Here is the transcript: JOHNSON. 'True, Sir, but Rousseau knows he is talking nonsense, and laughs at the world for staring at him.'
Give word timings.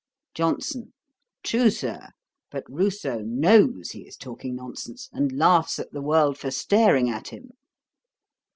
JOHNSON. 0.33 0.93
'True, 1.43 1.69
Sir, 1.69 2.07
but 2.49 2.63
Rousseau 2.67 3.19
knows 3.19 3.91
he 3.91 4.01
is 4.07 4.17
talking 4.17 4.55
nonsense, 4.55 5.07
and 5.13 5.31
laughs 5.31 5.77
at 5.77 5.91
the 5.91 6.01
world 6.01 6.39
for 6.39 6.49
staring 6.49 7.07
at 7.07 7.27
him.' 7.27 7.51